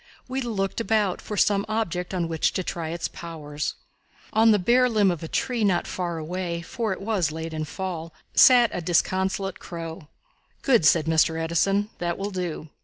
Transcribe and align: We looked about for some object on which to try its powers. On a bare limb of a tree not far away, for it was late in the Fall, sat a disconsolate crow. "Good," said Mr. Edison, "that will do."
We 0.27 0.41
looked 0.41 0.81
about 0.81 1.21
for 1.21 1.37
some 1.37 1.63
object 1.69 2.11
on 2.11 2.27
which 2.27 2.53
to 2.53 2.63
try 2.63 2.89
its 2.89 3.07
powers. 3.07 3.75
On 4.33 4.51
a 4.51 4.57
bare 4.57 4.89
limb 4.89 5.11
of 5.11 5.21
a 5.21 5.27
tree 5.27 5.63
not 5.63 5.85
far 5.85 6.17
away, 6.17 6.63
for 6.63 6.91
it 6.91 6.99
was 7.01 7.31
late 7.31 7.53
in 7.53 7.61
the 7.61 7.65
Fall, 7.67 8.11
sat 8.33 8.71
a 8.73 8.81
disconsolate 8.81 9.59
crow. 9.59 10.07
"Good," 10.63 10.87
said 10.87 11.05
Mr. 11.05 11.39
Edison, 11.39 11.91
"that 11.99 12.17
will 12.17 12.31
do." 12.31 12.69